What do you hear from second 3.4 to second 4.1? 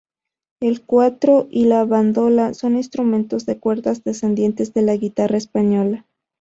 de cuerda